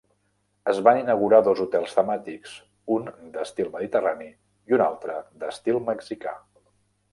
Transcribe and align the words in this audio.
Es 0.71 0.77
van 0.85 0.99
inaugurar 1.01 1.41
dos 1.47 1.61
hotels 1.65 1.93
temàtics: 1.97 2.55
un 2.97 3.05
d'estil 3.37 3.71
mediterrani 3.77 4.33
i 4.73 4.79
un 4.81 4.87
altre 4.89 5.21
d'estil 5.45 5.81
mexicà. 5.95 6.37